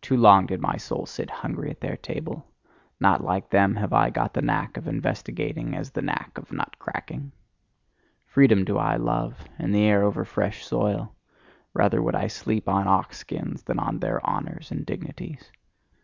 Too 0.00 0.16
long 0.16 0.46
did 0.46 0.60
my 0.60 0.76
soul 0.76 1.04
sit 1.04 1.30
hungry 1.42 1.68
at 1.68 1.80
their 1.80 1.96
table: 1.96 2.46
not 3.00 3.24
like 3.24 3.50
them 3.50 3.74
have 3.74 3.92
I 3.92 4.08
got 4.08 4.32
the 4.34 4.40
knack 4.40 4.76
of 4.76 4.86
investigating, 4.86 5.74
as 5.74 5.90
the 5.90 6.00
knack 6.00 6.38
of 6.38 6.52
nut 6.52 6.78
cracking. 6.78 7.32
Freedom 8.24 8.64
do 8.64 8.78
I 8.78 8.94
love, 8.94 9.48
and 9.58 9.74
the 9.74 9.82
air 9.82 10.04
over 10.04 10.24
fresh 10.24 10.64
soil; 10.64 11.12
rather 11.74 12.00
would 12.00 12.14
I 12.14 12.28
sleep 12.28 12.68
on 12.68 12.86
ox 12.86 13.16
skins 13.18 13.64
than 13.64 13.80
on 13.80 13.98
their 13.98 14.24
honours 14.24 14.70
and 14.70 14.86
dignities. 14.86 15.50